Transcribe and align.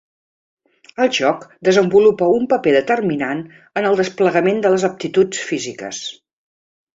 El 1.03 1.09
joc 1.17 1.43
desenvolupa 1.67 2.29
un 2.37 2.47
paper 2.53 2.73
determinant 2.77 3.43
en 3.83 3.89
el 3.91 3.99
desplegament 4.01 4.63
de 4.65 4.73
les 4.77 4.87
aptituds 4.91 5.45
físiques. 5.51 6.03